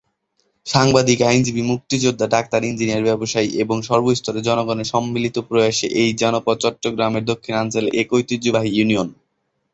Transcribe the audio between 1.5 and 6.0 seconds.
মুক্তিযোদ্ধা, doctor, engineer, ব্যবসায়ী এবং সর্বস্তরের জনগণের সম্মিলিত প্রয়াসে